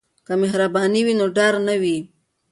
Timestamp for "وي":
1.05-1.13, 1.81-1.97